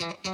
[0.00, 0.27] me.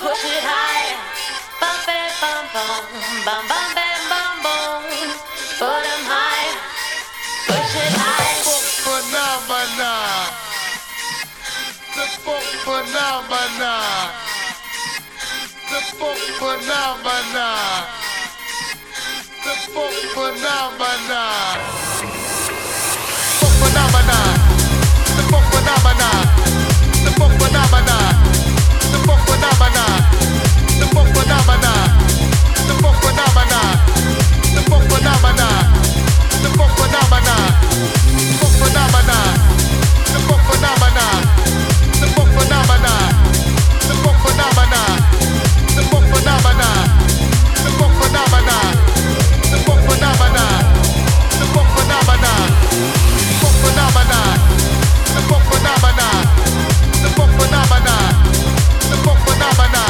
[0.00, 0.96] push it high,
[1.60, 2.84] Bump it, bum bum,
[3.26, 4.82] bum bum bam bum bum.
[5.60, 6.52] Put 'em high,
[7.46, 8.40] Push it higher.
[8.48, 9.92] Funk phenomena.
[11.96, 13.74] The funk phenomena.
[15.68, 17.48] The funk phenomena.
[19.44, 21.89] The funk phenomena.
[31.30, 31.72] phenomena,
[32.66, 32.74] the
[57.38, 57.96] phenomena,
[58.90, 59.89] the phenomena.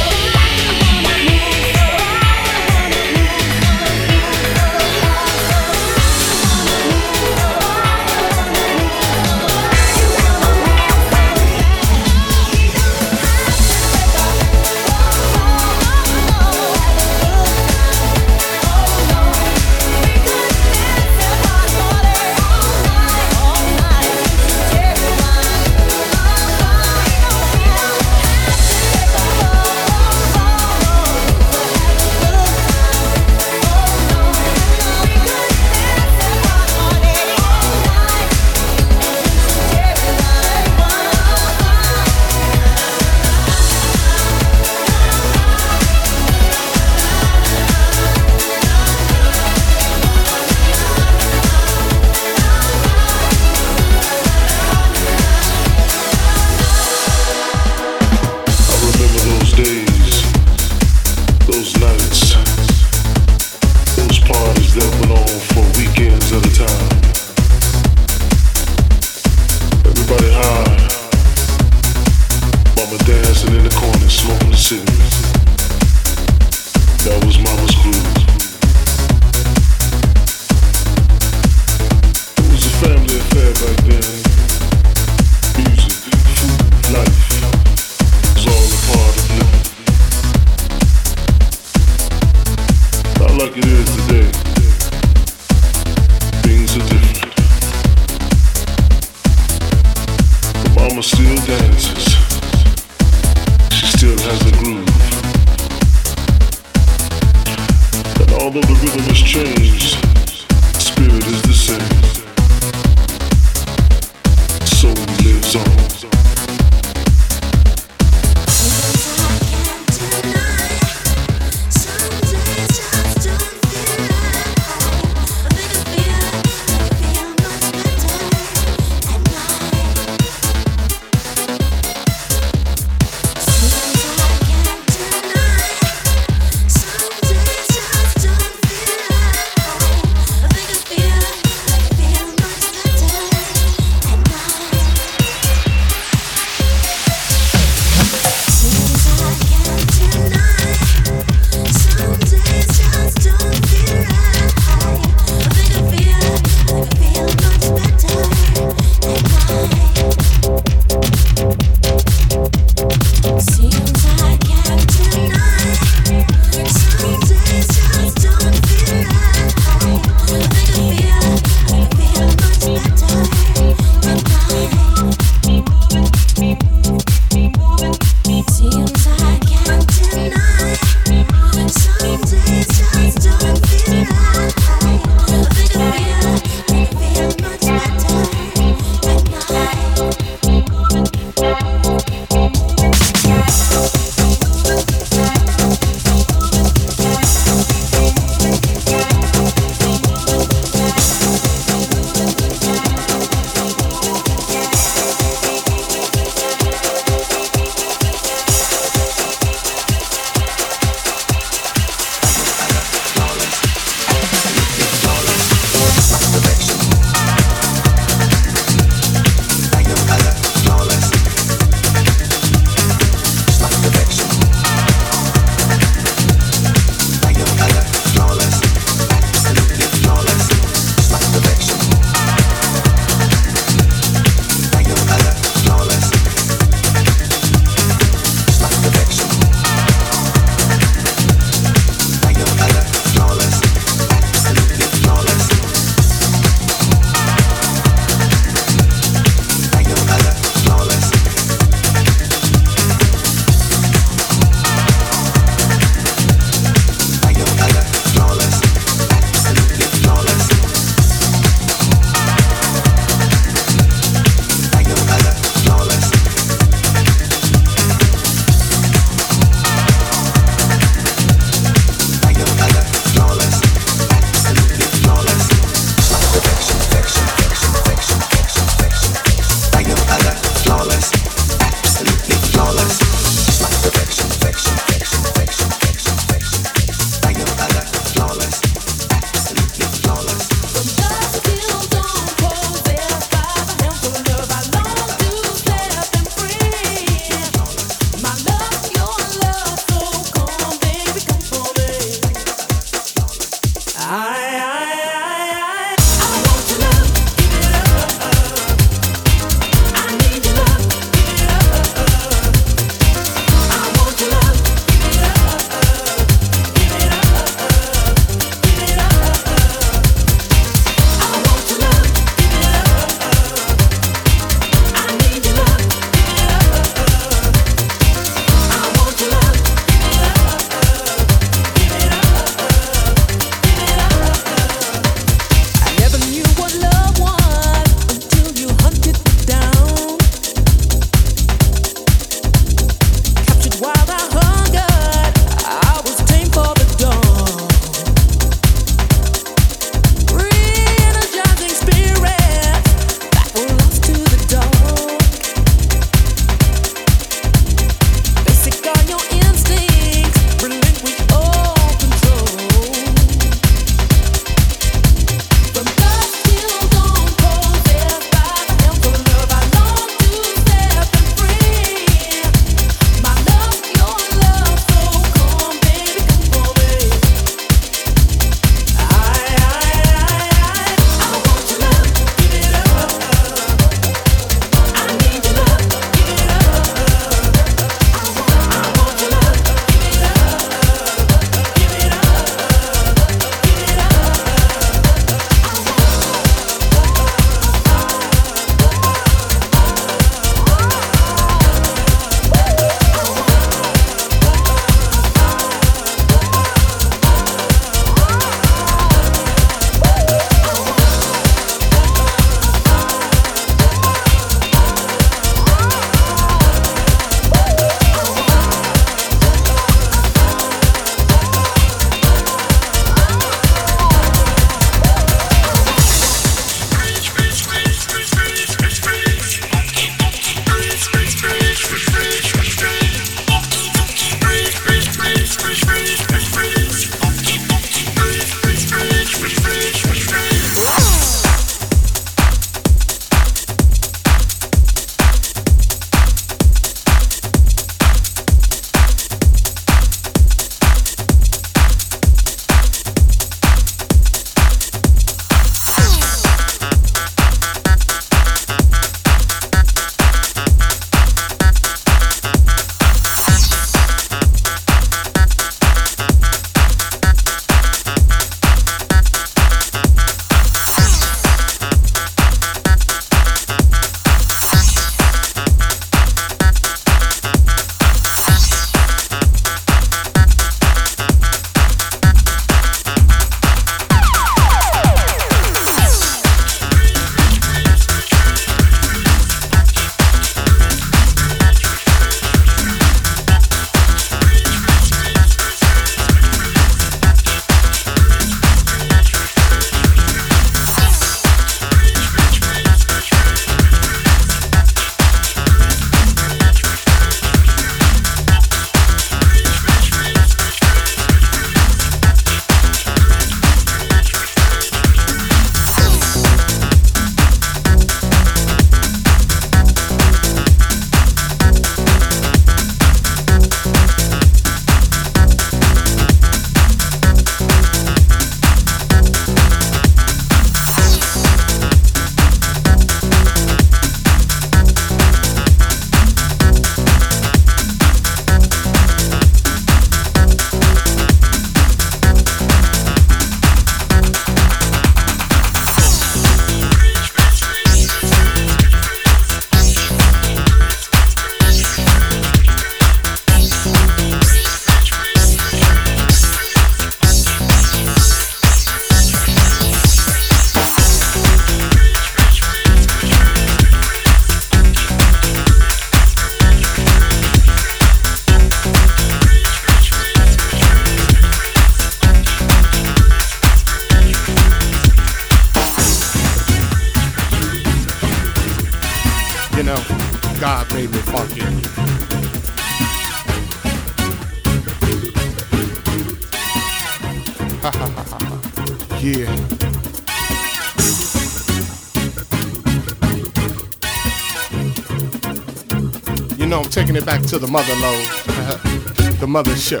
[597.26, 598.22] Back to the mother load,
[599.40, 600.00] the mothership.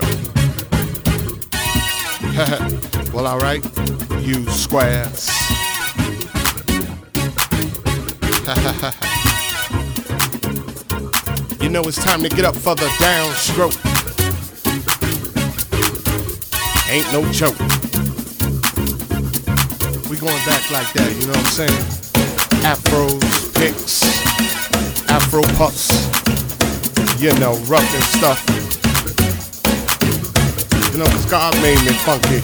[3.12, 3.64] well, alright,
[4.24, 5.28] you squares.
[11.60, 13.74] you know it's time to get up for the downstroke.
[16.88, 17.58] Ain't no joke.
[20.08, 21.72] We going back like that, you know what I'm saying?
[22.62, 24.04] Afros, picks,
[25.10, 26.15] afro puffs,
[27.18, 28.42] you know, rough and stuff.
[30.92, 32.40] You know, cause God made me funky.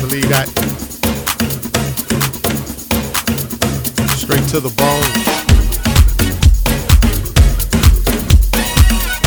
[0.00, 0.48] Believe that.
[4.16, 5.04] Straight to the bone.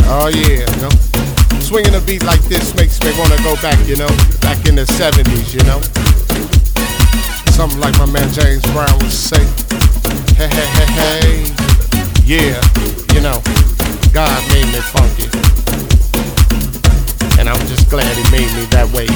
[0.08, 1.62] Oh yeah, you know.
[1.62, 4.10] Swinging a beat like this makes me wanna go back, you know,
[4.42, 5.82] back in the 70s, you know.
[7.52, 9.44] Something like my man James Brown would say.
[10.36, 11.56] Hey, hey, hey, hey.
[12.26, 13.42] Yeah, know,
[14.14, 15.26] God made me funky.
[17.40, 19.08] And I'm just glad he made me that way.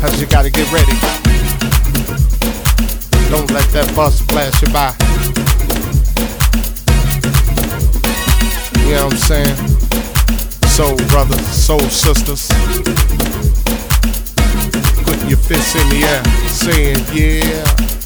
[0.00, 0.92] Cause you gotta get ready.
[3.30, 4.92] Don't let that bus blast you by.
[8.84, 9.56] You know what I'm saying?
[10.68, 12.48] Soul brothers, soul sisters.
[15.06, 17.97] Putting your fists in the air, saying, yeah.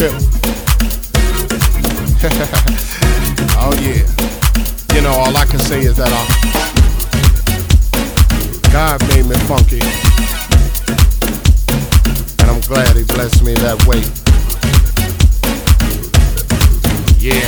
[0.00, 0.12] Tip.
[3.60, 4.00] oh yeah.
[4.94, 6.24] You know, all I can say is that uh,
[8.72, 9.82] God made me funky.
[12.40, 14.00] And I'm glad he blessed me that way.
[17.18, 17.44] Yeah.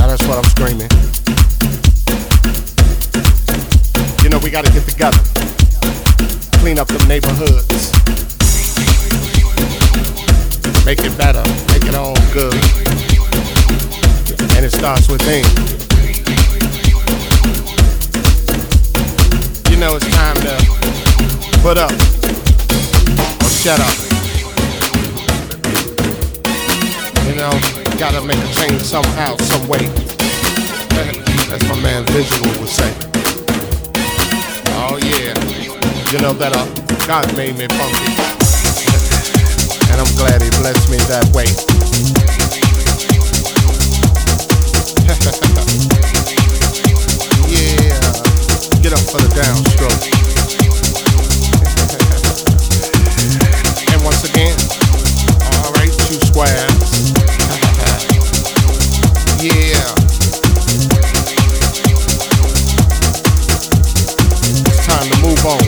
[0.00, 0.90] Now that's what I'm screaming.
[4.24, 5.22] You know, we gotta get together.
[6.58, 8.13] Clean up them neighborhoods.
[10.84, 11.42] Make it better.
[11.72, 12.54] Make it all good.
[14.54, 15.44] And it starts within.
[19.70, 20.54] You know, it's time to
[21.62, 21.90] put up
[23.40, 23.96] or shut up.
[27.26, 27.50] You know,
[27.98, 29.88] gotta make a change somehow, some way.
[31.48, 32.92] That's my man Visual would say.
[34.76, 35.32] Oh yeah,
[36.12, 36.66] you know that uh,
[37.06, 38.13] God made me funky,
[39.94, 41.46] and I'm glad He blessed me that way.
[47.54, 47.94] yeah,
[48.82, 50.02] get up for the downstroke.
[53.94, 54.58] and once again,
[55.62, 57.14] all right, two squares.
[59.46, 59.94] yeah.
[64.82, 65.62] Time to move on,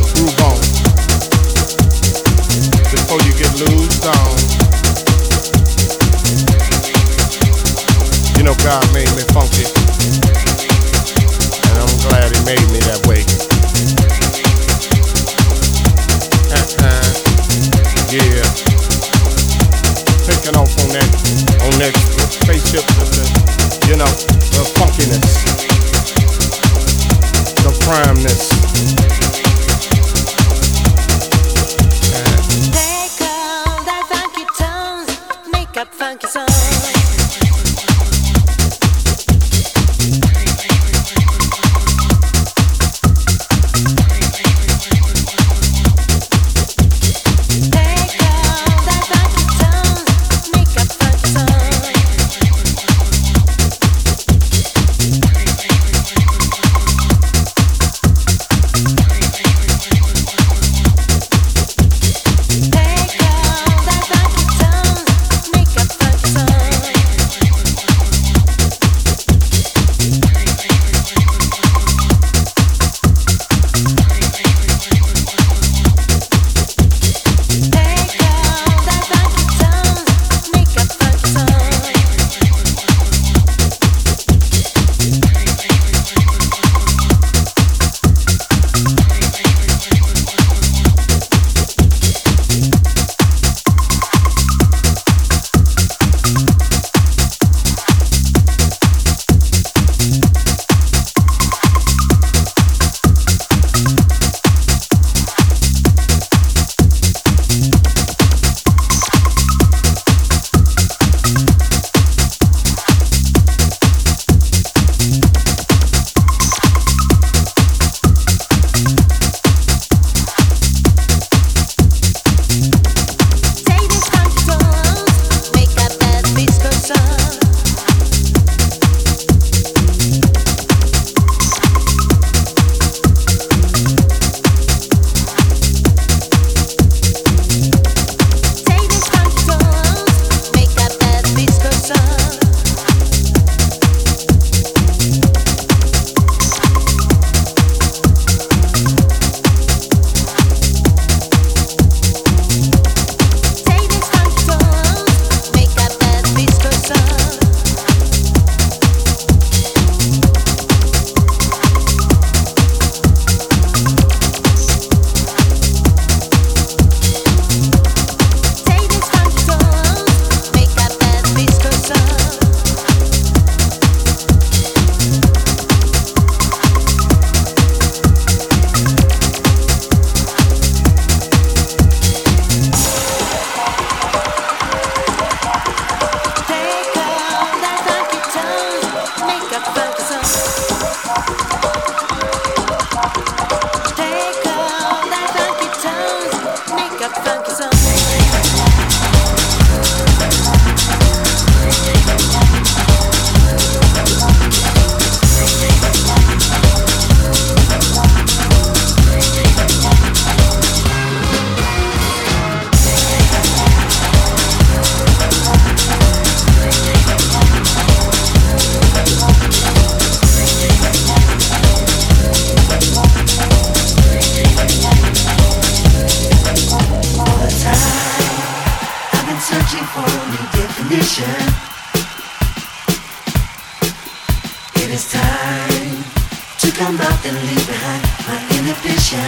[236.66, 239.20] to come back and leave behind my inhibition.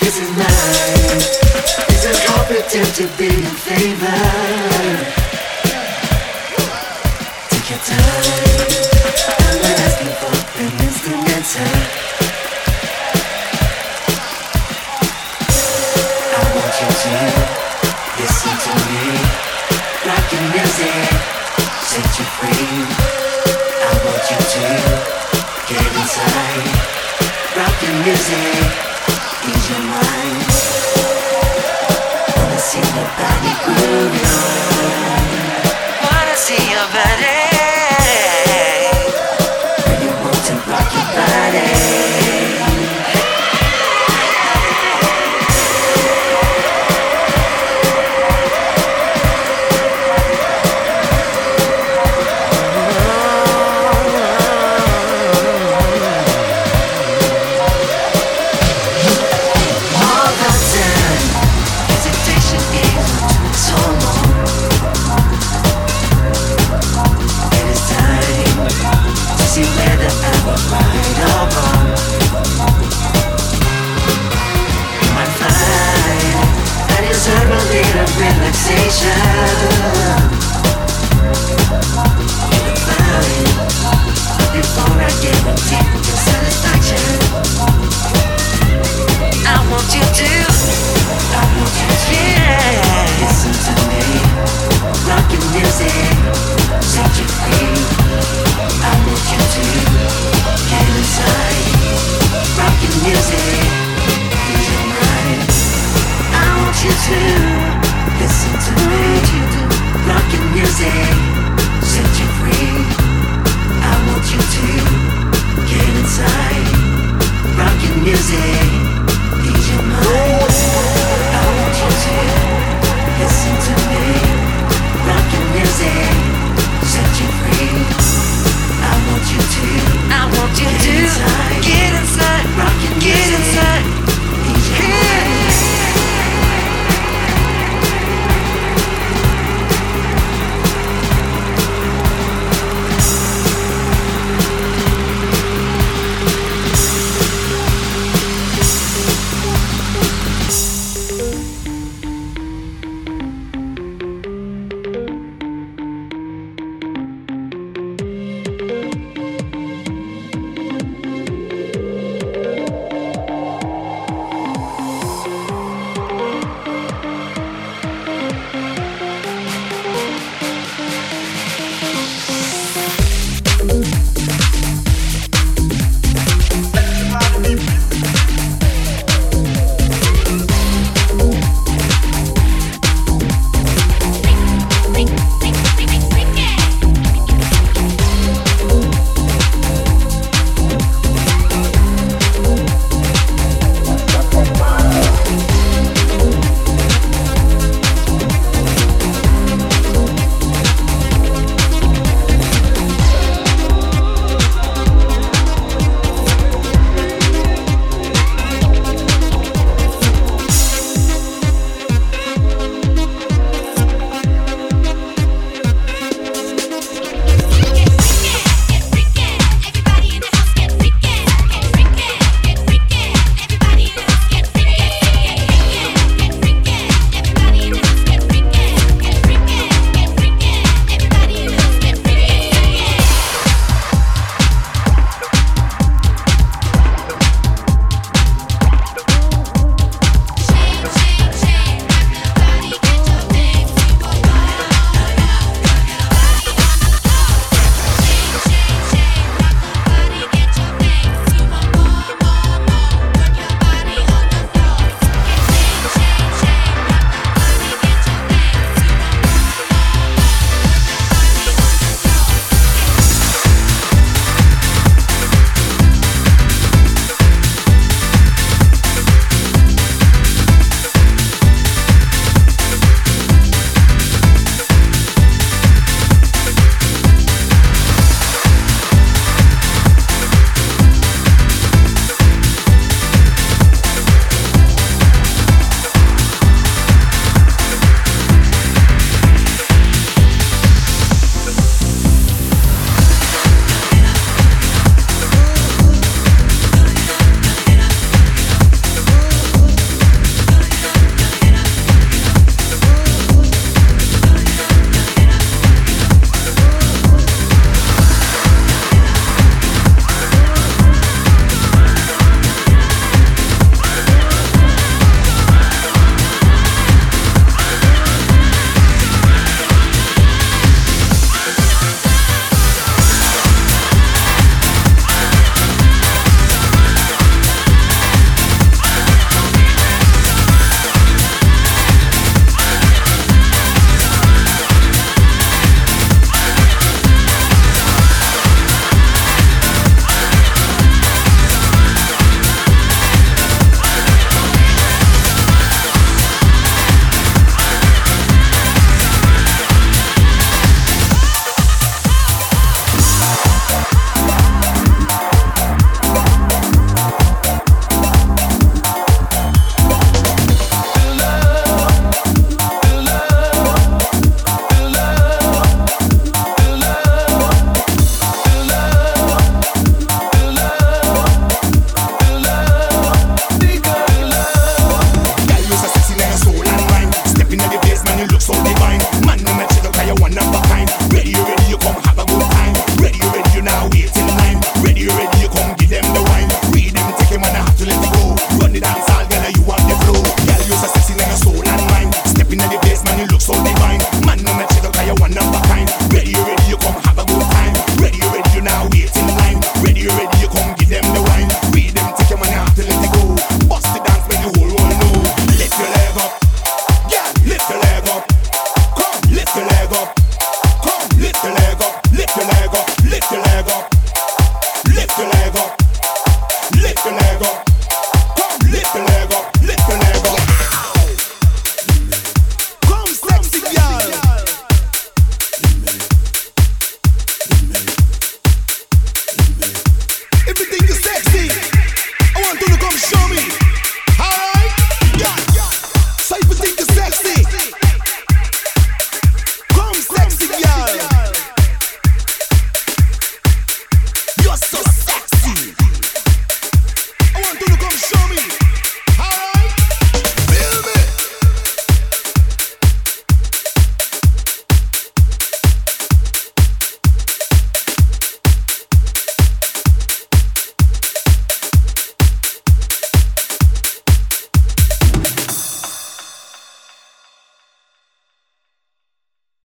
[0.00, 1.20] This is mine.
[1.88, 4.18] This is competent to be in favor.
[7.50, 8.51] Take your time.